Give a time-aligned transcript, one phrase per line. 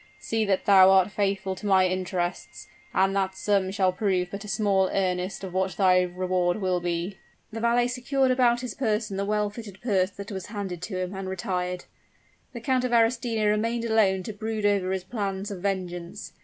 [0.17, 4.47] See that thou art faithful to my interests, and that sum shall prove but a
[4.47, 7.19] small earnest of what thy reward will be."
[7.51, 11.13] The valet secured about his person the well filled purse that was handed to him,
[11.13, 11.85] and retired.
[12.51, 16.33] The Count of Arestino remained alone to brood over his plans of vengeance.